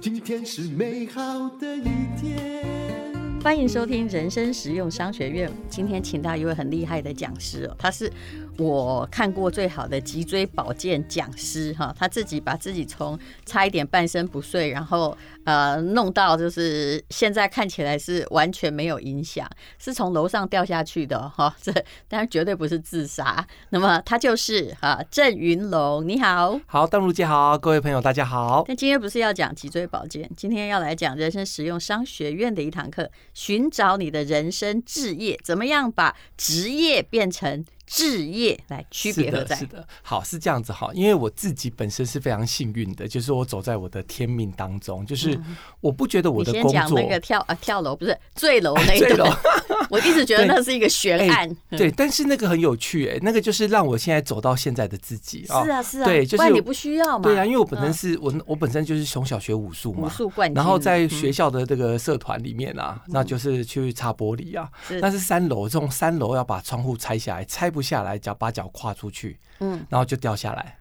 [0.00, 1.84] 今天是美好的一
[2.20, 2.99] 天。
[3.42, 5.50] 欢迎收听人生实用商学院。
[5.70, 8.12] 今天请到一位很厉害的讲师哦，他是
[8.58, 11.94] 我看过最好的脊椎保健讲师哈。
[11.98, 19.48] 他自己把自己从差一点半身不遂，然后呃弄到就是现在看起来是完全没有影响，
[19.78, 21.54] 是从楼上掉下去的哈。
[21.62, 21.72] 这
[22.08, 23.44] 当然绝对不是自杀。
[23.70, 28.64] 那么他就是哈郑云龙，你好，好，邓如姐好，各位朋友大家好。
[28.68, 33.10] 但今天不是要讲脊椎保健，今天要来讲人生实用商学院的一堂课。
[33.34, 39.56] 寻找你的人生置业，怎么样把职业变成志业来区别何在？
[39.56, 40.88] 是的，是的，好，是这样子哈。
[40.94, 45.36] 因为我自己本身是非常幸运的，就是我走在我的天命当中，就是
[45.80, 49.36] 我不觉得我的工作，你先讲那个跳啊跳楼不是坠楼那个，
[49.90, 51.78] 我一直觉得那是一个悬案对、欸。
[51.78, 55.64] 对，但是那个很有趣哎、欸，那个就是让我现在走到现在的自己啊。
[55.64, 57.24] 是啊是啊，对，就是你不需要嘛。
[57.24, 64.70] 对啊，因为我本身是我我本身就是从小学武术嘛，武术冠军，然后在学校的这个社团里面啊，嗯、那就是去擦玻璃啊。
[64.86, 68.60] 是，但是三楼这种三楼要把窗户拆下来，拆不下来，脚把脚。
[68.60, 70.76] 脚跨出去，嗯，然后就掉下来。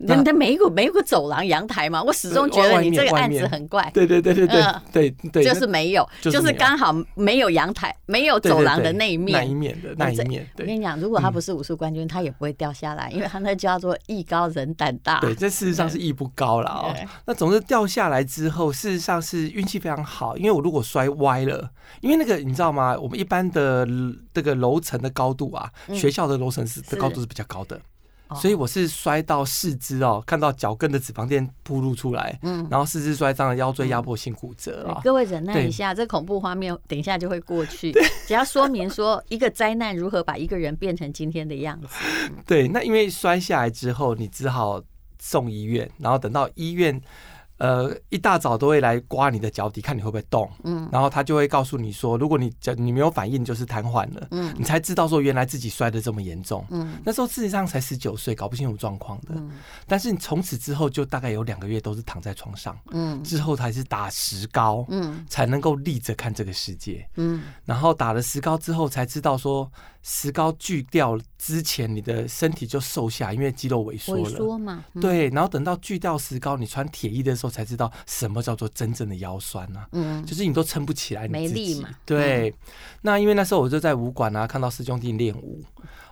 [0.00, 2.02] 那那没有没有个走廊阳台吗？
[2.02, 3.90] 我始终觉得你这个案子很怪。
[3.92, 10.46] 对对对对对对对，就是没有，就是刚好没有阳台，没有走廊的那一面，那一面的那一面。
[10.58, 15.20] 我跟你讲，如果他不是武术冠军，他也不会掉下来，因为他那叫做艺高人胆大。
[15.20, 16.94] 对，这事实上是艺不高了哦。
[17.26, 22.96] 那总之掉下来之后，事实上是运气非常好，因为我如果摔歪了，因为那个你知道吗？
[22.98, 23.86] 我们一般的
[24.32, 27.80] 这个楼层的高度啊，学校的楼层是的高度是比较高的。
[28.36, 35.00] 所以我是摔到四肢哦，看到脚跟的脂肪垫铺露出来，嗯，然后四肢摔伤了，腰椎压迫性骨折啊。
[35.02, 37.92] 各位忍耐一下，这恐怖画面等一下就会过去。
[38.26, 41.88] 只要说明说一个灾难如何把一个人变成今天的样子。
[42.46, 44.82] 对，那因为摔下来之后，你只好
[45.18, 47.00] 送医院，然后等到医院。
[47.58, 50.48] 呃，一大早都会来刮你的脚底，看你会不会动。
[50.64, 54.26] 嗯，然后他就会告诉你说，如果你脚你没有反应，就是瘫痪了。
[54.30, 56.64] 嗯，你才知道说原来自己摔得这么严重。
[56.70, 59.34] 嗯，那时候事实上才十九岁，搞不清楚状况的。
[59.34, 59.50] 嗯，
[59.86, 62.78] 但是你从此之后就大概有两个月都是躺在床上。
[62.92, 64.84] 嗯，之后才是打石膏。
[64.88, 67.06] 嗯，才能够立着看这个世界。
[67.16, 69.70] 嗯，然后打了石膏之后才知道说。
[70.00, 74.22] 石膏锯掉之前，你的身体就瘦下，因为肌肉萎缩了。
[74.22, 75.28] 萎缩嘛，嗯、对。
[75.30, 79.88] 然后等到锯掉石膏，你穿铁衣的时候才知道什么叫做真正的腰酸啊。
[79.92, 81.88] 嗯，就是你都撑不起来，你自己，没力嘛。
[82.04, 82.50] 对。
[82.50, 82.72] 嗯、
[83.02, 85.62] 那因为那时候我就在武馆啊，看到师兄弟练武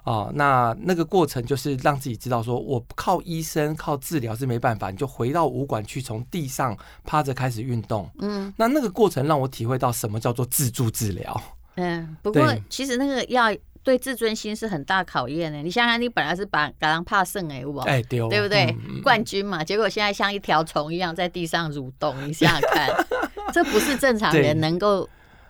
[0.04, 8.10] 啊，那那个过程就是让自己知道，说我靠医生靠治疗是没办法，你就回到武馆去，从地上趴着开始运动。
[8.18, 11.42] 嗯，那那个过程让我体会到什么叫做自助治疗。
[11.74, 13.54] 嗯，不过其实那个要。
[13.86, 15.62] 对自尊心是很大考验的。
[15.62, 18.76] 你想想，你本来是把格兰帕胜哎，我哎对不对？
[18.88, 22.90] 嗯、冠军嘛，结果现在像一条虫一样在地上蠕动，你想想看，
[23.54, 25.08] 这不是正常人能够。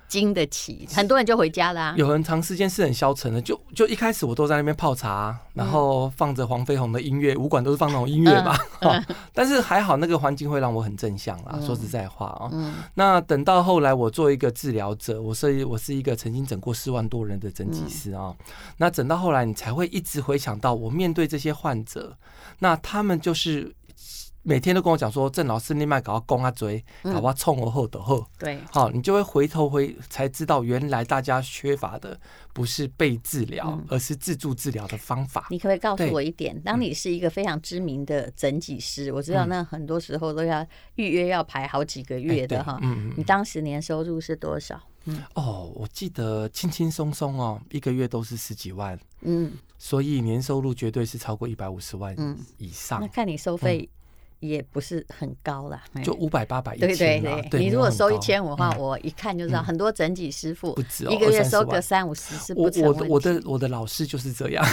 [0.08, 1.94] 经得起，很多人就回家啦、啊。
[1.96, 8.56] 有很长时间是很消沉的，就就一开始我都在那边泡茶，然后放着黄飞鸿的音乐，武馆都是放那种音乐吧。
[8.80, 11.52] 嗯嗯、 但是还好，那个环境会让我很正向啦。
[11.54, 18.34] 嗯、说实在话啊，嗯、那等到后来我做一个治疗者，我是我是一个曾经整过四万多人的整脊师啊。
[18.38, 22.16] 嗯、那整到后来，你才会一直回想到我面对这些患者，
[22.60, 23.74] 那他们就是。
[24.46, 28.24] 每天都跟我讲说，郑老师，你卖搞公啊追，搞不好冲我后的后。
[28.38, 32.16] 对，好，你就会回头回才知道，原来大家缺乏的
[32.52, 35.48] 不是被治疗，嗯、而是自助治疗的方法。
[35.50, 36.54] 你可不可以告诉我一点？
[36.54, 40.64] 对当你是一个非常知名的整脊师，嗯、我知道那很多时候都要
[40.94, 42.78] 预约要排好几个月的哈。
[42.82, 43.14] 嗯嗯。
[43.16, 44.80] 你当时年收入是多少？
[45.06, 45.20] 嗯。
[45.34, 48.96] 哦，我记得轻轻松松哦，一个月都是十几万。
[49.22, 49.54] 嗯。
[49.76, 52.14] 所以年收入绝对是超过一百五十万
[52.58, 53.00] 以上。
[53.00, 53.95] 嗯、那看你收费、嗯。
[54.40, 56.88] 也不是很高啦，就五百八百一千。
[56.88, 62.62] 对对对，对你如果收一千五的话，嗯、我一看就知道，很多整脊师傅一个月收个三五十是不。
[62.62, 64.64] 我我的我的老师就是这样。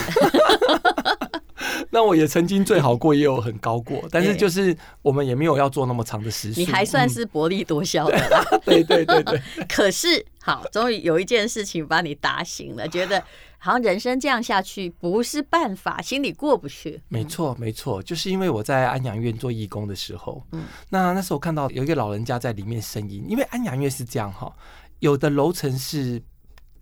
[1.90, 6.60] 那我也曾经最好过，也有很高过，但是就是我们也没有要做那么长的时数。
[6.60, 8.44] 你还算是薄利多销的 啦。
[8.64, 9.40] 对对对对。
[9.68, 13.22] 可是好，终于有一件事情把你打醒了，觉得。
[13.64, 17.00] 好像人生这样下去不是办法，心里过不去。
[17.08, 24.54] 没错，没错，就是因为我在安养院做义工的时候，嗯，那那时候看到有一个老人家在里面呻吟，因为安养院是这样哈，
[24.98, 26.22] 有的楼层是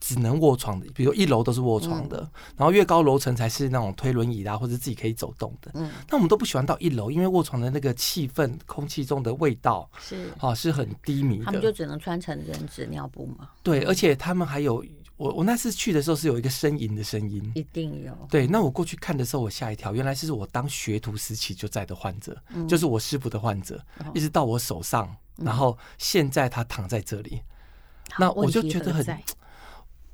[0.01, 5.71] 只能卧床的，比如一楼都是卧床的，嗯、然后越高楼层才是那种推轮椅啦或者自己可以走动的。
[5.75, 13.51] 嗯，那我们都不喜欢到一楼，因为卧床的那个气氛、空气中的味道是啊是很低迷的，他们就只能穿成人纸尿布嘛。
[13.63, 14.85] 对，而且他们还有。
[15.23, 18.13] 我我那次去的时候是有一个呻吟的声音，一定有。
[18.29, 29.07] 对，那我过去看的时候，我吓一跳，原来是我当学徒时期就在的患者，嗯、就是我师傅的患者，嗯、一直到我手上，然后现在他躺在这里，嗯、那我就觉得很，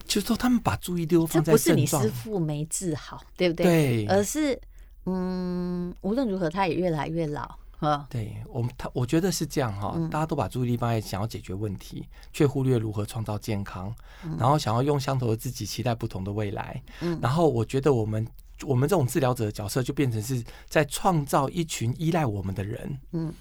[0.04, 3.64] 就是说他们把注意力都放在，这不是你师傅没治好，对不对？
[3.64, 4.60] 对，而是
[5.06, 7.56] 嗯，无论如何，他也越来越老。
[8.10, 13.94] 对我们，他我觉得是这样哈，大家都把注意力放在想要解决问题，却忽略如何创造健康，
[14.38, 16.82] 然后想要用相同的自己期待不同的未来。
[17.22, 18.26] 然后我觉得我们
[18.62, 22.98] 我们这种治疗者的角色就变成是在创造一群依赖我们的人。
[23.12, 23.32] 嗯，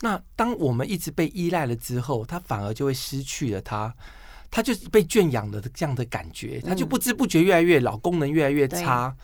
[0.00, 3.94] 那当我们一直被依赖了之后，他反而就会失去了他，
[4.50, 9.14] 他就是被圈养了的这样的感觉，他就不知不觉越来越老，功能越来越差。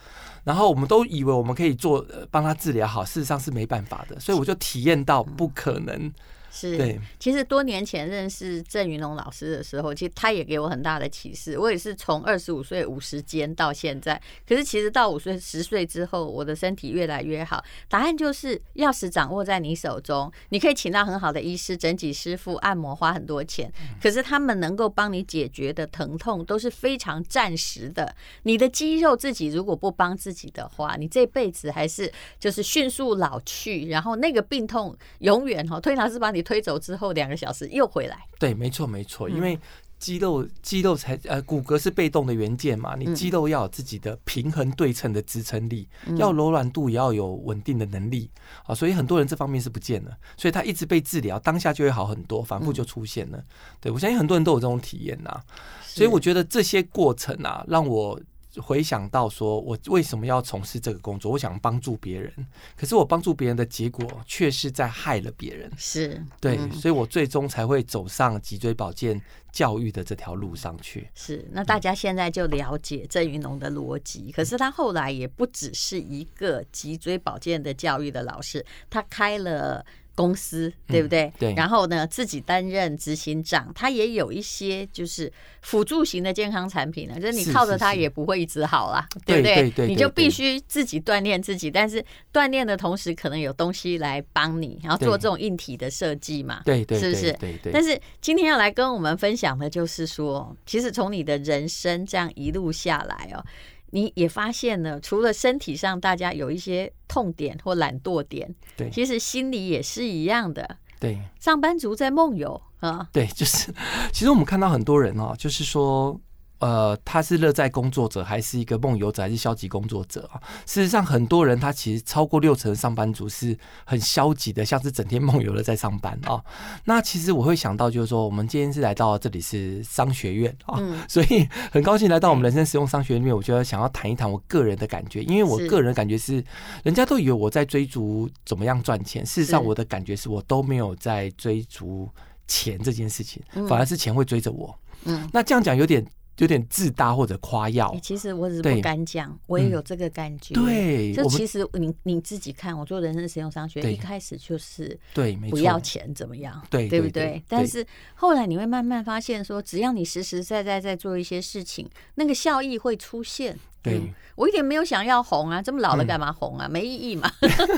[0.43, 6.11] 然后我们都以为我们可以做帮他治疗好，事实上是没办法的，所以我就体验到不可能。
[6.53, 11.57] 是，对，其实多年前认识郑云龙老师的时候，其实他也给我很大的启示。
[11.57, 17.63] 我也是从二十五岁五十肩到现在，可是其实到五岁十岁之后，我的身体越来越好。
[17.87, 23.71] 答案就是钥匙掌握在你手中，你可以请到很好的医师、整脊师傅、按摩，花很多钱，
[24.03, 28.13] 可是他们能够帮你解决的疼痛都是非常暂时的。
[28.43, 36.40] 你的肌肉自己如果不帮自己的话，你这辈子还是就是迅速老去，然后那个病痛永远哈，推拿是把你。
[36.41, 39.59] 推走之后两个小时又回来，对，没错没错，因为
[39.99, 48.29] 肌肉肌肉才呃骨骼是被动的元件嘛，你肌肉要有自己的平衡对称的支撑力，要柔软度也要有稳定的能力。
[48.65, 53.43] 啊，所以很多人这方面是不见了，所以他一直被治疗，当下就会好很多，反复就出现了。
[53.79, 55.39] 对，我相信很多人都有这种体验呐，
[55.83, 58.19] 所以我觉得这些过程啊，让我。
[58.59, 61.31] 回想到说，我为什么要从事这个工作？
[61.31, 62.33] 我想帮助别人，
[62.75, 65.71] 可是我帮助别人的结果却是在害了别人。
[65.77, 69.21] 是对，所以我最终才会走上脊椎保健
[69.51, 71.07] 教育的这条路上去。
[71.13, 74.31] 是，那大家现在就了解郑云龙的逻辑。
[74.31, 79.85] 可是他后来也不只是一个脊椎保健的教育的老师，他开了。
[80.15, 81.23] 公司对不对？
[81.23, 81.53] 嗯、对。
[81.55, 85.31] 然后呢，自己担任执行长，他也有一些就是
[85.61, 89.55] 辅助型的健康产品呢，就是你靠着它也不会一直好啦，对不对？
[89.55, 97.21] 对对对对，你就必须自己锻炼自己，但是锻炼的同时，可能有东西来帮你，然后做这种硬体的设计嘛，对对，是不是？
[97.33, 97.73] 对对，对，对。
[97.73, 103.43] 但是今天要来跟我们分享的就是说，其实从你的人生这样一路下来哦。
[103.91, 110.77] 你也发现了，除了身体上大家有一些痛点或懒惰点，对，其实心里也是一样的。
[110.99, 113.73] 对，上班族在梦游啊，对，就是，
[114.11, 116.19] 其实我们看到很多人哦，就是说。
[116.61, 120.39] 呃，他是乐在工作者，还是一个梦游者，还是消极工作者啊？
[120.67, 126.39] 事实上，很多人他其实超过六成的上班族是很消极的，像是整天梦游的在上班啊。
[126.85, 130.79] 那其实我会想到，就是说，我们今天是来到这里是商学院啊，
[131.09, 133.35] 所以很高兴来到我们人生实用商学院里面。
[133.35, 136.45] 我觉得想要谈一谈我个人的感觉，因为我个人的感觉是，
[136.83, 142.07] 人家都以为我在追逐怎么样赚钱，事实上我的感觉是我都没有在追逐
[142.45, 144.77] 钱这件事情，反而是钱会追着我。
[145.05, 146.05] 嗯，那这样讲有点。
[146.41, 150.55] 有点自大或者夸耀，其实我只是不敢讲，我也有这个感觉。
[150.55, 156.59] 对，就其实你你自己看，我做人生实用商学一开始就是对，不要钱怎么样？
[156.67, 157.43] 对，对不对？
[157.47, 157.85] 但是
[158.15, 163.59] 后来你会慢慢发现，说只要你实实在在在做一些事情，那个效益会出现。
[163.83, 166.67] 对、嗯，我一点没有想要红啊，这么老了干嘛红啊？
[166.67, 167.31] 嗯、没意义嘛。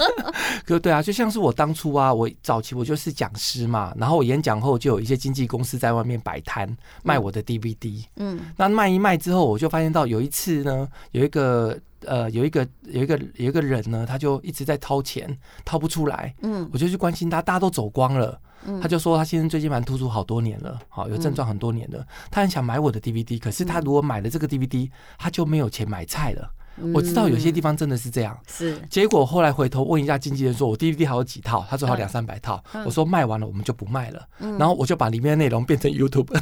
[0.65, 6.69] 可对啊，就像是我当初啊，我早期我就是讲师嘛，然后我演讲后就有一些经纪公司在外面摆摊
[7.03, 8.03] 卖我的 DVD。
[8.17, 16.33] 嗯，那卖一卖之后，我就发现到有一次呢，有一个呃，有一个有一个有一个人呢，他就一直在掏钱，掏不出来。
[16.41, 18.39] 嗯，我就去关心他，大家都走光了。
[18.81, 26.49] 他就说他先生最近蛮突出好多年了，好有症状很多年了，他很想买我的 DVD，可是他如果买了这个 DVD，他就没有钱买菜了。
[26.93, 28.79] 我知道有些地方真的是这样，是。
[28.89, 31.63] 结果后来回头问一下经纪人，说我 DVD 还有几套？
[31.69, 32.63] 他说还有两三百套。
[32.85, 36.35] 我说卖完了我们就不卖了，然后我就把里面的内容变成 YouTube。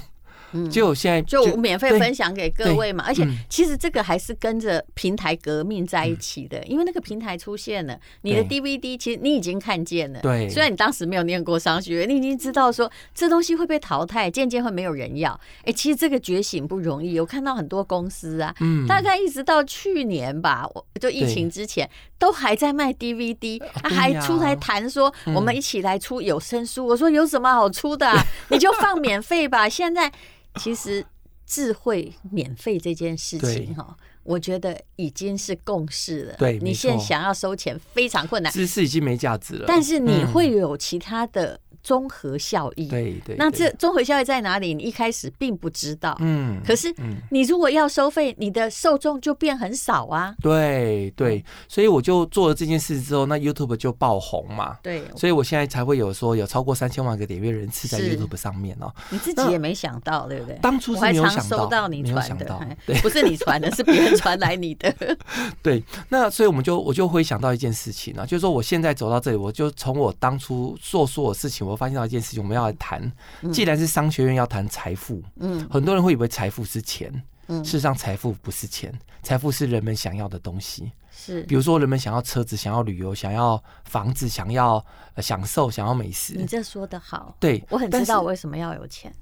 [0.70, 15.40] 就现在就免费分享给各位嘛，而且其实这个还是跟着平台革命在一起的，因为那个平台出现了，你的 DVD 其实你已经看见了，对，虽然你当时没有念过商学院，你已经知道说这东西会被淘汰，渐渐会没有人要。
[15.64, 18.54] 哎，其实这个觉醒不容易，我看到很多公司啊，
[18.88, 28.24] 大概一直到去年吧，我就疫情之前都还在卖 DVD，他还出来谈说我们一起来出有声书，我说有什么好出的啊？
[28.50, 30.12] 你就放免费吧，现在。
[30.56, 31.06] 其实
[31.46, 36.36] 智慧免费这件事情哈，我觉得已经是共识了。
[36.38, 39.66] 对，你现在想要收钱非常困难，知识已经没价值了。
[39.68, 42.88] 但是你会有其他的综合效益。
[42.88, 43.36] 对对。
[43.38, 44.74] 那这综合效益在哪里？
[44.74, 46.16] 你一开始并不知道。
[46.20, 46.62] 嗯。
[46.66, 46.94] 可是，
[47.30, 50.36] 你如果要收费，你的受众就变很少啊。
[50.42, 54.78] 对对，所以我就做了这件事之后，那 YouTube 就爆红嘛。
[54.82, 55.04] 对。
[55.16, 58.94] 所以我现在才会有说有超过三千万个点阅人次在 YouTube 上面哦。
[59.10, 60.58] 你自己也没想到，对不对？
[60.62, 64.94] 当初是没有想到，收到你传的，对，不是你传的，是别人传来你的。
[65.62, 73.12] 对，那所以我们就我就会想到一件事情啊，就是说我现在走到这里，我就从我当初做所有事情，我发现到一件事情，我们要来谈，
[73.52, 77.12] 既然是商学院要谈财富，嗯，很多人会以为财富是钱，
[77.48, 84.86] 嗯，事实上财富不是钱，财富是人们想要的东西，是，比如说人们想要车子，想要旅游，想要房子，想要
[85.18, 86.34] 享受，想要美食。
[86.36, 89.14] 你这说的好，对，我很知道我为什么要有钱。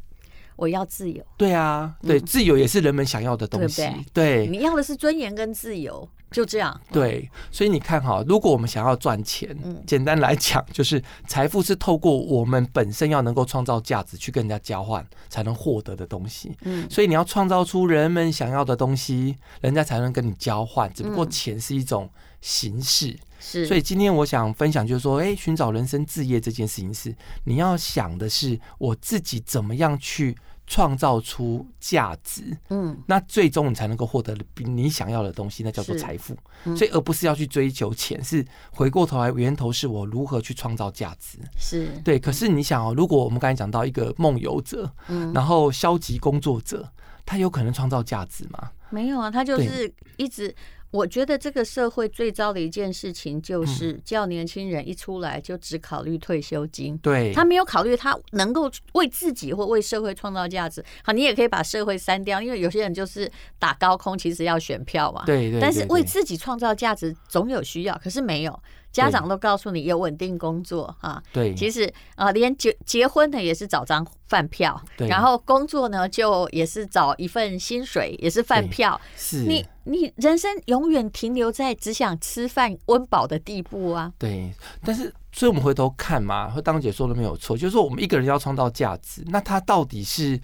[0.59, 6.79] 我要自由，对啊，对，自由也是人们想要的东西，嗯、对，对，你要的是尊严跟自由，就这样。
[6.91, 16.55] 对，所以你看哈，如果我们想要赚钱，嗯，简单来讲，就是财富是透过我们本身要能够创造价值去跟人家交换才能获得的东西。
[16.63, 20.91] 嗯，所以你要创造出人们想要的东西，人家才能跟你交换。
[20.93, 22.09] 只不过钱是一种
[22.41, 23.65] 形式，是。
[23.65, 27.15] 所以今天我想分享就是说，哎，寻找人生置业这件事情是
[27.46, 30.36] 你要想的是我自己怎么样去。
[30.72, 36.38] 创造出价值，嗯，那最终你才能够获得比你想要的东西，那叫做财富。
[36.65, 41.39] 嗯、所以，而不是要去追求钱，是回过头来，源头是我如何去创造价值。
[41.58, 42.19] 是对。
[42.19, 46.88] 可是你想哦，如果我们刚才讲到一个梦游者，嗯，然后消极工作者，
[47.25, 48.69] 他有可能创造价值吗？
[48.89, 50.53] 没有啊，他就是一直。
[50.91, 56.98] 我觉得这个社会最糟的一件事情，就是叫年轻人一出来就只考虑退休金。
[56.98, 60.84] 对，他没有考虑他能够为自己或为社会创造价值。
[61.03, 65.22] 好，你也可以把社会删掉，因为有些人就是打高空，其实要选票嘛。
[65.27, 65.60] 对对。
[65.60, 68.60] 但是为自己创造价值总有需要，可是没有。
[68.91, 84.53] 家长都告诉你有稳定工作啊，对，其实啊，连结结婚的也是找张饭票，对，然后工作呢就也是找一份薪水，也是饭票，是，你你人生永远停留在只想吃饭温饱的地步啊，对，
[84.86, 90.39] 但是所以我们回头看嘛，和当姐说的没有错，就是说我们一个人要创造价值，那他到底是？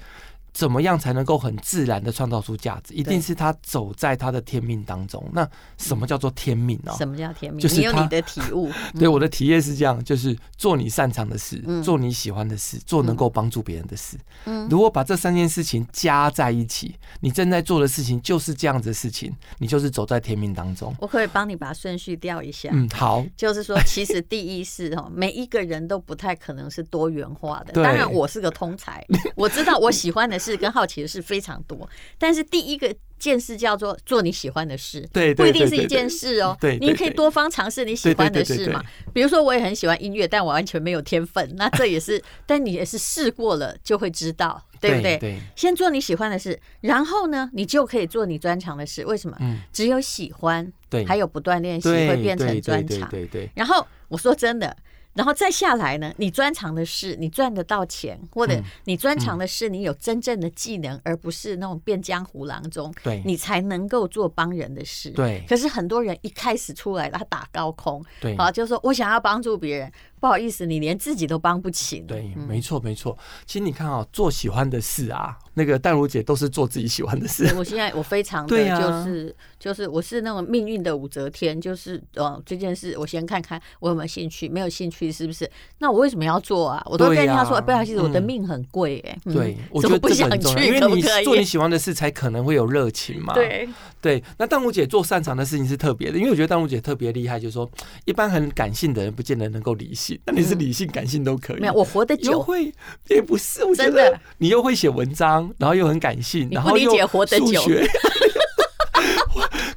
[0.55, 2.93] 怎么样才能够很自然的创造出价值？
[2.93, 5.21] 一定是他走在他的天命当中。
[5.33, 5.45] 那
[5.77, 6.93] 什么叫做天命呢？
[6.97, 7.59] 什么叫天命？
[7.59, 8.71] 就是你有你的体悟。
[8.97, 14.17] 对，我的体验是这样，就是做你擅长的事，做你喜欢的事，做能够帮助别人的事。
[14.45, 20.95] 嗯，如果把这三件事情加在一起，你正在做的事情就是这样子的事情，你就是走在天命当中。
[21.01, 22.69] 我可以帮你把顺序调一下。
[22.71, 23.25] 嗯，好。
[23.35, 27.73] 就是说，其实第一是哦， 每一个人都不太可能是多元化的。
[27.73, 36.55] 当然，我是个通才，我知道我喜欢的事跟好奇的事非常多，但是第一个件事叫做做你喜欢的事，对，不一定是一件事哦。
[36.59, 38.83] 对，你可以多方尝试你喜欢的事嘛。
[39.13, 45.17] 比如说，我也很喜欢音乐，但我完全没有天分，那这也是，但你也是试过了就会知道，对不对？
[45.17, 49.03] 对，先做你喜欢的事，然后呢，你就可以做你专长的事。
[49.05, 49.35] 为什么？
[49.39, 53.09] 嗯，只有喜欢，对，还有不断练习会变成专长。
[53.09, 53.49] 对对。
[53.55, 54.75] 然后我说真的。
[55.15, 65.09] 然后再下来呢，你专长的事，你赚得到钱，或者你专长的事，你有真正的技能，而不是那种变江湖郎中，对，你才能够做帮人的事。
[65.11, 65.43] 对。
[65.47, 69.91] 可是很多人一开始出来，他打高空，对，好，就是说我想要帮助别人。
[70.25, 71.99] 不好意思，你连自己都帮不起。
[71.99, 73.15] 对，没错没错。
[73.45, 77.53] 其实你看啊，做喜欢的事啊，那个淡如姐都是做自己喜欢的事。
[77.55, 85.47] 我现在我非常的就是就是我是那种命运的武则天，就是呃这件事我先看看我有没有兴趣，没有兴趣是不是？
[85.77, 86.81] 那我为什么要做啊？
[86.87, 89.15] 我都跟人家说，不好意思，我的命很贵哎。
[89.25, 93.35] 对， 我觉得不想去，因为你做你喜欢的事才可能会有热情嘛。
[93.35, 93.69] 对
[94.01, 97.69] 对，那淡如姐做擅长的事情是特别的，因为我觉得淡如姐特别厉害，就是说
[98.05, 100.14] 一般很感性的人不见得能够理性。
[100.25, 101.59] 那你是理性、感性都可以。
[101.59, 102.31] 没有，我活得久。
[102.31, 102.73] 又会
[103.07, 107.61] 也不是，我觉得你又会写文章，然后又很感性，然后又活得久。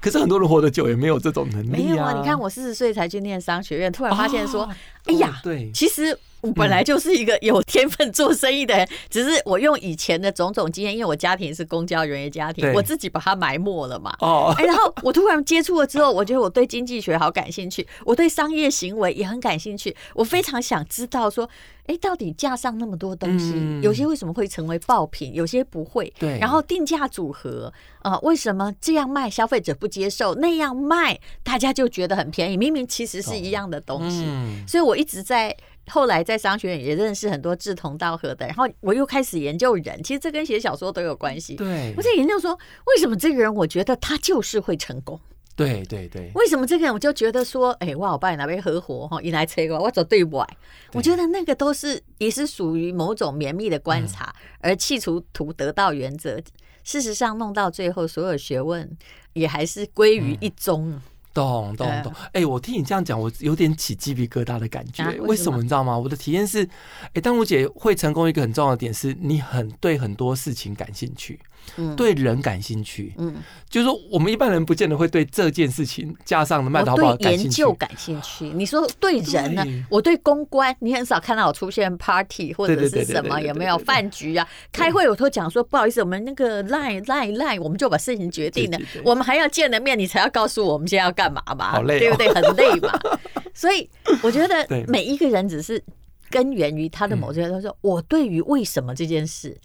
[0.00, 1.72] 可是很多人活得久也没有这种能力啊。
[1.72, 4.68] 没有啊，你看我四十岁才去念商学院，突然发现说，
[5.04, 6.18] 哎呀，对，其实。
[6.40, 14.14] 我本来就是一个有天分做生意的人，只是我用以前的种种经验，因为我家庭是公交人员家庭，我自己把它埋没了嘛。
[14.20, 21.48] 哦，然后我突然接触了之后，我觉得我对经济学好感兴趣，我对商业行为也很感兴趣，我非常想知道说，
[21.86, 26.12] 哎，到底架上那么多东西，有些为什么会成为爆品，有些不会。
[26.18, 26.38] 对。
[26.38, 32.56] 然后定价组合啊，为什么这样卖消费者不接受，那样卖大家就觉得很便宜？
[32.56, 34.24] 明明其实是一样的东西。
[34.68, 35.56] 所以我一直在。
[35.88, 41.56] 后来在商学院也认识很多志同道合的，然后我又开始研究人，其实这跟写小说都有关系。
[41.56, 42.52] 对，我在研究说，
[42.86, 45.18] 为什么这个人，我觉得他就是会成功。
[45.56, 50.46] 对对对，为什么这个人我就觉得说，哎、欸，我好爸哪边合伙哈，一来催我，我走对外，
[50.92, 56.40] 我觉得那个都是也是属于某种绵密的观察，嗯、而弃除图得到原则。
[56.84, 58.88] 事实上，弄到最后，所有学问
[59.32, 60.92] 也还是归于一宗。
[60.92, 61.02] 嗯
[61.38, 65.02] 懂懂懂，哎、欸，我听你这样讲，我有点起鸡皮疙瘩的感觉。
[65.02, 65.96] 啊、为，什么你知道吗？
[65.96, 71.38] 我的体验是，哎、欸，当如姐会成功一个很重要的点是，你很对很多事情感兴趣。
[71.76, 73.34] 嗯、对人感兴趣，嗯，
[73.68, 77.44] 就是说我们一般人不见得会对这件事情加上的卖淘宝感兴趣。
[77.44, 79.64] 研究感兴趣，你说对人呢？
[79.90, 84.48] 我对公关，你很少看到我出现 party 或者是什么有没有饭局啊？
[84.72, 91.72] 开会我都讲说不好意思，我们那个 line line line，我们就把事情决定了，我们还要见了面，你才要告诉我们现在要干嘛嘛？
[91.72, 92.32] 好累，对不对？
[92.32, 92.98] 很累嘛。
[93.54, 93.88] 所以
[94.22, 95.82] 我觉得每一个人只是
[96.30, 99.56] 根源于他的某些，他说我对于为什么这件事。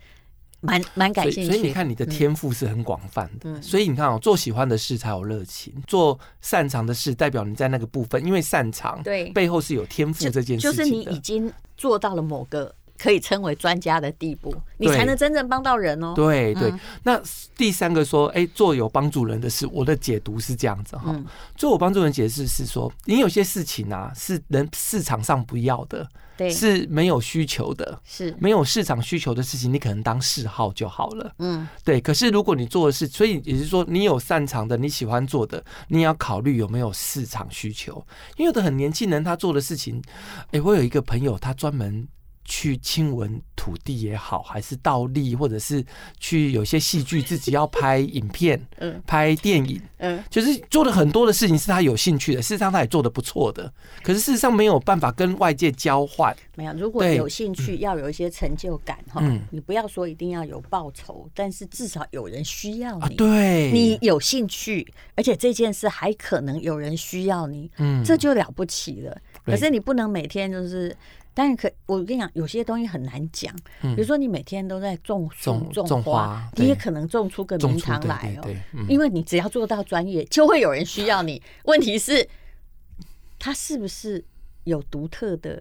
[0.64, 12.74] 蛮蛮感兴趣，所以你看你的天赋是很广泛的，嗯、所以你看哦，做喜欢的事才有热情，做擅长的事代表你在那个部分，因为擅长，对，背后是有天赋这件事情就，就是你已经做到了某个
[13.04, 16.14] 可以称为专家的地步，你才能真正帮到人哦。
[16.16, 17.22] 对对，嗯、那
[17.58, 21.26] 第三个说，哎、欸，做有帮助人的事，我的解读是这样子哈，嗯、
[21.58, 26.08] 做有帮助人解释是说，你有些事情啊，是人市场上不要的。
[26.38, 31.30] 对，是没有需求的，是没有市场需求的事情，你可能当嗜好就好了。
[31.40, 32.00] 嗯，对。
[32.00, 38.04] 可是如果你做的是，所以也就是说，你有擅长的，你喜欢做的，你也要考虑有没有市场需求。
[38.38, 40.02] 因为有的很年轻人，他做的事情，
[40.52, 42.08] 哎，我有一个朋友，他专门。
[42.46, 45.84] 去亲吻土地也好，还是倒立，或者是
[46.20, 53.72] 去有些戏剧自己要拍影片， 嗯，拍电影，嗯，就是做了很多的事情是他有兴趣的，事实上他也做的不错的，
[54.02, 56.36] 可是事实上没有办法跟外界交换。
[56.56, 64.86] 没有，如果有兴趣，要有一些成就感哈，嗯，你不要说一定要有报酬，但是至少有人需要你，对，你有兴趣，
[65.16, 69.18] 而且这件事还可能有人需要你，嗯，这就了不起了。
[69.44, 70.96] 可是你不能每天就是。
[71.36, 73.52] 但是可，我跟你讲，有些东西很难讲。
[73.82, 78.48] 比如说，你每天都在种种、种花，你也可能种出个名堂来哦。
[78.88, 81.42] 因为你只要做到专业，就会有人需要你。
[81.64, 82.30] 问题是，
[83.40, 84.24] 它是不是
[84.66, 85.60] 有独特的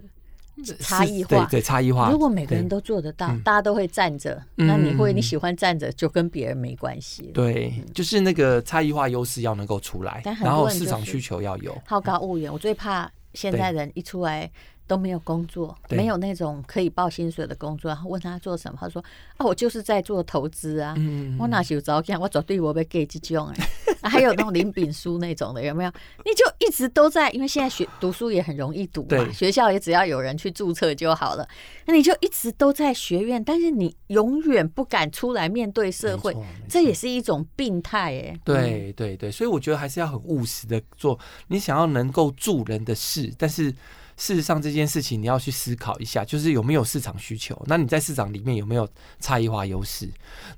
[0.79, 1.47] 差异化？
[1.47, 2.11] 对，差异化。
[2.11, 7.31] 如果每个人都做得到，大家都会站着，那你会你喜欢站着，就跟别人没关系。
[7.33, 11.75] 对，就是那个差异化优势要能够出来，然后市场需求要有。
[11.87, 14.51] 好高骛远，我最怕现在人一出来。
[14.85, 17.89] 都没有工作，没有那种可以报薪水的工作。
[17.89, 19.03] 然后问他做什么，他说
[19.37, 20.93] ：“啊，我就是在做投资啊。
[20.97, 22.19] 嗯”我哪有早讲？
[22.19, 23.69] 我绝对我被给这种哎。
[24.09, 25.91] 还有那种林炳书那种的，有没有？
[26.25, 31.47] 你就一直都在，因为现在学读书也很容易读嘛，学校也只要有人去注册就好了。
[31.85, 36.35] 那你就一直都在学院，但是你永远不敢出来面对社会，
[36.67, 38.37] 这也是一种病态哎。
[38.43, 41.17] 对对对，所以我觉得还是要很务实的做
[41.47, 43.73] 你想要能够助人的事，但是。
[44.15, 47.59] 事实上，这件事情你要去思考一下，就是有没有市场需求？
[47.67, 48.87] 那你在市场里面有没有
[49.19, 50.09] 差异化优势？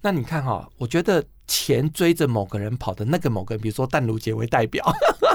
[0.01, 4.85] 那你看哈，我觉得钱追着某个人跑的那个某个人，比如说淡如姐为代表，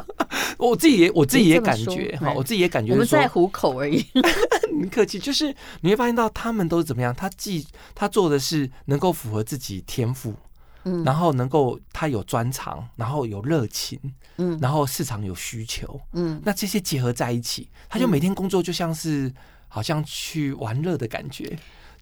[0.58, 4.04] 我自己也我自己也感觉哈，我自己也感觉，我们在虎口而已。
[4.72, 7.14] 你客气，就是你会发现到他们都是怎么样？
[7.14, 10.34] 他既他做的是能够符合自己天赋。
[10.84, 13.98] 嗯，然后能够他有专长，然后有热情，
[14.38, 19.32] 嗯，然后市场有需求，嗯，那这些结合在一起，他就每天工作就像是
[19.68, 21.44] 好像去玩乐的感觉，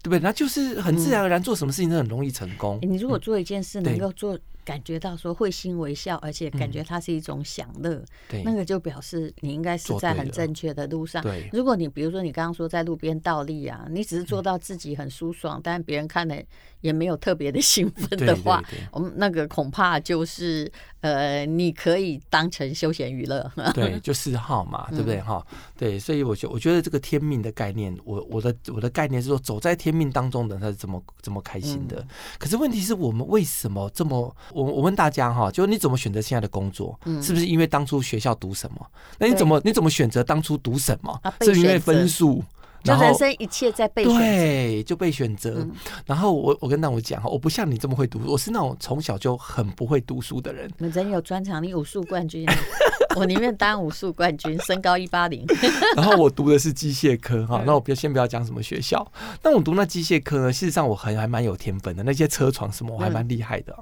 [0.01, 0.19] 对不对？
[0.19, 2.79] 那就是很自然而然做什么事情都很容易成功。
[2.81, 4.37] 你如果做一件事能够做。
[4.65, 11.23] 感觉到说会心微笑，而且感觉它是一种享乐，嗯、对，那个就表示你应该是在很正确的路上。
[11.23, 16.35] 对，如果你比如说你刚刚说在路边倒立啊，你只是做到自己很舒爽，嗯、但别人看了
[16.81, 23.51] 也没有特别的兴奋的话，我们那个恐怕就是呃，你可以当成休闲娱乐。
[23.73, 25.45] 对，就嗜好嘛，对不对哈？
[25.51, 31.97] 嗯、对，所以我觉我觉得这个天命的概念，我我的我的概念是说，走在天命当中的他是怎么怎么开心的。
[31.99, 34.33] 嗯、可是问题是我们为什么这么？
[34.53, 36.97] 我我问大家哈，就你怎么选择现在的工作？
[37.05, 38.87] 嗯，是不是因为当初学校读什么？
[39.17, 41.19] 那你怎么你怎么选择当初读什么？
[41.41, 42.43] 是因为分数？
[42.83, 45.67] 就人生一切在被选，对，就被选择。
[46.05, 50.69] 然后我我跟那我讲哈，我不像你这么会读，我是那种从小就很不会读书的人。
[50.77, 52.45] 你人有专长，你武术冠军，
[53.17, 55.45] 我宁愿当武术冠军，身高一八零。
[55.95, 59.05] 然后我读的是机械科哈，那我别先不要讲什么学校。
[59.43, 63.77] 那我读那机械科呢，事实上我很还蛮有天分的，那些车床什么我还蛮厉害的。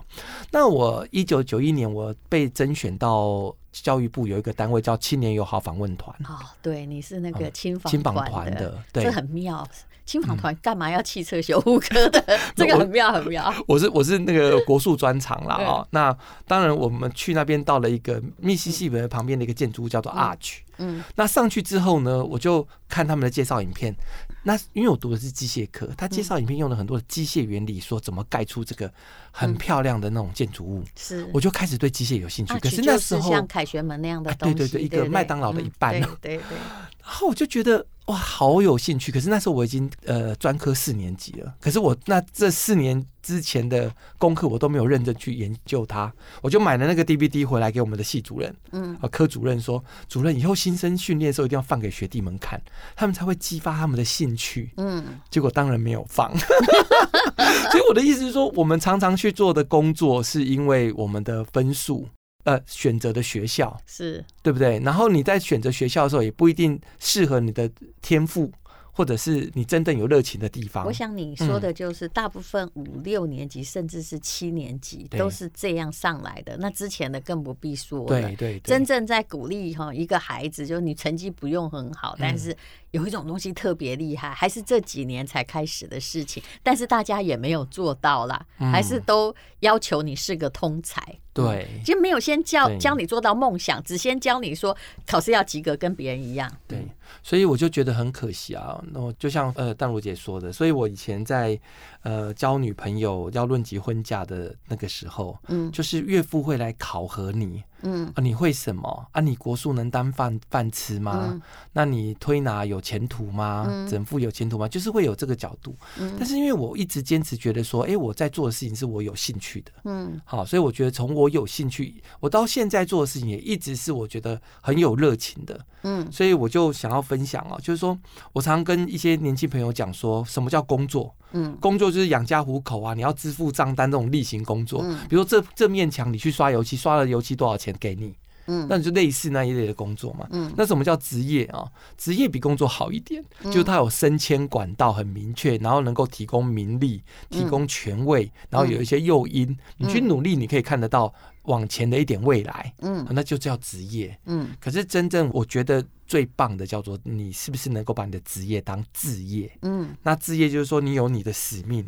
[0.51, 3.55] 那我一九九一年我被甄选到。
[3.83, 6.15] 教育部有一个单位叫青年友好访问团。
[6.25, 9.67] 哦，对，你是那个青访青访团的，对，这很妙。
[10.05, 12.23] 青访团干嘛要汽车修护科的？
[12.27, 13.53] 嗯、 这个很妙，很妙。
[13.67, 15.85] 我是我是那个 国术专场啦哦。
[15.91, 16.15] 那
[16.47, 20.59] 当然，我们去那边到了一个密西西比旁边的一个建筑物，叫做 Arch。
[20.59, 20.66] 嗯，
[21.15, 23.95] 那上去之后呢，我就看他们的介绍影片。
[24.43, 28.91] 那因为我读的是机械科，他介绍影片用了很多的机械原理，说怎么盖出这个
[29.31, 30.83] 很漂亮的那种建筑物。
[30.95, 32.57] 是，我就开始对机械有兴趣。
[32.59, 35.91] 可是那时候像凯旋门那样的东西，对对对，一个麦当劳的一半。
[35.99, 36.57] 对对对。
[37.03, 37.85] 然后我就觉得。
[38.07, 39.11] 哇，好有兴趣！
[39.11, 46.09] 可是那时候我已经呃专科四年级了，可是我那这四年之前的功课我都没有认真去研究它，
[46.41, 52.61] 我就买了那个 DVD 回来给我们的系主任，嗯，啊科主任说，主任以后新生训练的时候一定要放给学弟们看，
[52.95, 56.33] 他们才会激发他们的兴趣，嗯，结果当然没有放，
[57.69, 62.07] 所以我的意思是说，我们常常去做的工作是因为我们的分数。
[62.45, 64.79] 呃，选择的学校是对不对？
[64.79, 67.69] 然后你在选择学校的时候，也不一定适合你的
[68.01, 68.49] 天赋。
[68.97, 78.07] 或者是你真正有热情的地方，我想你说的就是大部分五六年级甚至是七年级都是这样上来的，那之前的更不必说了。
[78.07, 82.57] 对对，真正在鼓励哈一个孩子，就是你成绩不用很好，但是
[82.89, 91.19] 有一种东西特别厉害，还是这几年才开始的事情，但是大家也没有做到啦，还是都要求你是个通才。
[91.33, 96.51] 对，就没有先教教你做到梦想，只先教你说考试要及格，跟别人一样。
[96.67, 96.83] 对，
[97.23, 98.83] 所以我就觉得很可惜啊。
[98.91, 101.59] 那我就像呃淡如姐说的，所以我以前在
[102.03, 107.63] 呃交女朋友要论及婚嫁的那个时候，嗯，就是岳父会来考核你。
[107.81, 109.21] 嗯啊，你会什么啊？
[109.21, 111.27] 你国术能当饭饭吃吗？
[111.29, 111.41] 嗯、
[111.73, 113.65] 那你推拿有前途吗？
[113.69, 114.67] 嗯、整复有前途吗？
[114.67, 115.75] 就是会有这个角度。
[115.99, 119.71] 嗯、但是因为我一直坚持觉得说，哎、欸，我在做的事情是我有兴趣的。
[119.83, 125.59] 嗯，好，所以我觉得从我有兴趣，我到现在做的事情也一直是我觉得很有热情的。
[125.83, 127.97] 嗯，所以我就想要分享啊，就是说
[128.33, 131.13] 我常跟一些年轻朋友讲说，什么叫工作？
[131.33, 134.81] 嗯，工作就是养家糊口啊，你要支付账单这种例行工作。
[134.83, 138.15] 嗯，比如说这这面墙你去刷油漆，刷了油漆多少钱给你？
[138.49, 140.25] 嗯，那你就类似那一类的工作嘛。
[140.31, 141.69] 嗯，那什么叫职业啊？
[141.97, 152.73] 职业比工作好一点，就是它有升迁管道很明确，然后能够提供名利、提供权位，然后有一些诱因，你去努力，你可以看得到往前的一点未来。
[152.79, 154.17] 嗯，那就叫职业。
[154.23, 159.51] 嗯，可是真正我觉得最棒的叫做你是不是能够把你的职业当置业？
[159.63, 161.85] 嗯，那置业就是说你有你的使命，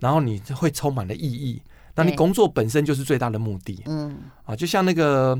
[0.00, 1.62] 然后你会充满了意义，
[1.96, 3.82] 那你工作本身就是最大的目的。
[3.86, 5.38] 嗯，啊，就像那个。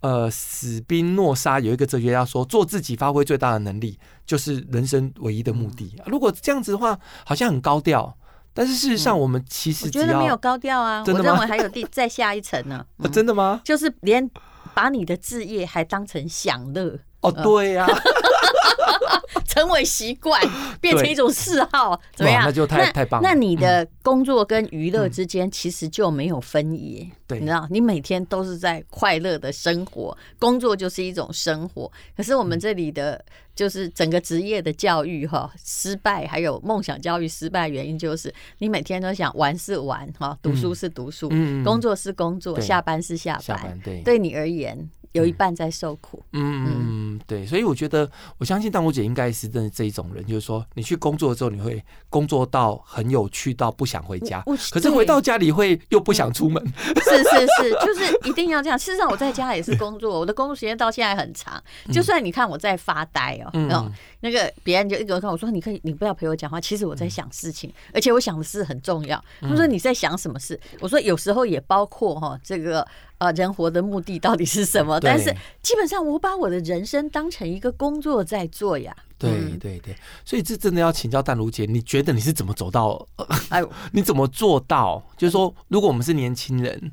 [0.00, 5.96] 呃，史宾诺莎有一个哲学家说，做自己发挥最大的能力，就是人生唯一的目的。
[6.04, 8.14] 如果这样子的话，好像很高调，
[8.52, 11.02] 但是事实上，我们其实、嗯、我觉得没有高调啊。
[11.02, 11.30] 真的吗？
[11.30, 13.10] 我认为还有第再下一层呢、嗯 啊。
[13.10, 13.62] 真的吗？
[13.64, 14.30] 就是连
[14.74, 16.98] 把你的置业还当成享乐。
[17.22, 17.88] 哦，对呀、啊。
[19.54, 20.42] 成为习惯，
[20.80, 22.42] 变成一种嗜好，怎么样？
[22.44, 23.28] 那就太太棒了。
[23.28, 31.90] 那你的工作跟娱乐之间其实就没有分野，对，你知道，你每天都是在快乐的生活，工作就是一种生活。
[32.16, 41.28] 可是我们这里的就是整个职业的教育哈，失败还有梦想教育失败原因就是你每天都想玩是玩哈，读书是读书，
[41.64, 44.90] 工作是工作，下班是下班，对，对你而言。
[45.14, 46.22] 有一半在受苦。
[46.32, 56.60] 嗯嗯，对，所以我觉得，我相信淡如姐应该是真的这一种人，就是说，你去工作之后，你会工作到很有趣到不想回家，可是回到家里会又不想出门。
[56.76, 58.78] 是是是，就是一定要这样。
[58.78, 61.62] 事实上，我在家也是工作，我的工作时间到现在很长。
[61.92, 66.60] 就算你看我在发呆哦，嗯，那个别人就一个人看我说，你可以，你不要陪我讲话。
[66.60, 69.22] 其实我在想事情，而且我想的事很重要。
[69.40, 70.58] 他说你在想什么事？
[70.80, 72.84] 我说有时候也包括哈这个。
[73.24, 75.00] 啊，人活的目的到底是什么？
[75.00, 78.94] 但是基本上，我把我的人生当成一个工作在做呀。
[79.16, 83.06] 对对对，所以这真的要请教淡如姐，你觉得你是怎么走到？
[83.48, 85.02] 哎， 你怎么做到？
[85.16, 86.92] 就是说，如果我们是年轻人，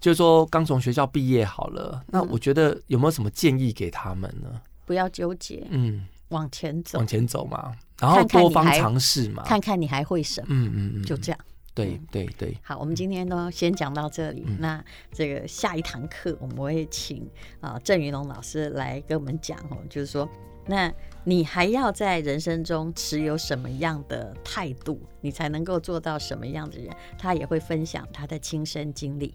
[0.00, 4.60] 就是说刚从学校毕业好了，那我觉得有没有什么建议给他们呢？
[4.86, 11.38] 不要纠结，嗯，往前走，往前走嘛，然后多方尝试嘛，看看你还会什么，嗯嗯嗯，就这样。
[11.84, 14.44] 对对对，好，我们今天呢先讲到这里。
[14.46, 17.28] 嗯、那这个下一堂课我们会请
[17.60, 20.28] 啊郑云龙老师来跟我们讲哦，就是说，
[20.66, 20.92] 那
[21.24, 26.94] 你还要在人生中持有什么样的态度，你才能够做到什么样的人？
[27.18, 29.34] 他也会分享他的亲身经历。